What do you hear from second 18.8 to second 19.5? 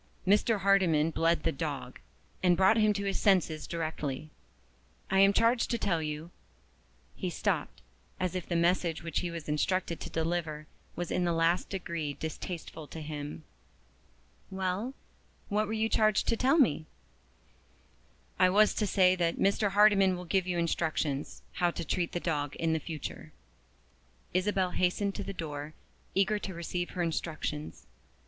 say that